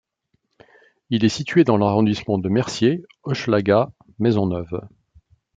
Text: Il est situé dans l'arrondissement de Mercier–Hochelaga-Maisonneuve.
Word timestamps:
Il 1.11 1.23
est 1.23 1.29
situé 1.29 1.63
dans 1.63 1.77
l'arrondissement 1.77 2.39
de 2.39 2.49
Mercier–Hochelaga-Maisonneuve. 2.49 4.87